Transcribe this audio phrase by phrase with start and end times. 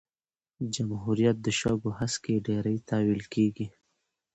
[0.73, 3.67] جمهوریت د شګو هسکی ډېرۍ ته ویل کیږي.